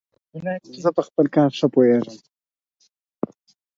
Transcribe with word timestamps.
زه 0.81 0.89
په 0.95 1.01
خپل 1.07 1.25
کار 1.35 1.49
ښه 1.57 1.67
پوهیژم. 1.73 2.15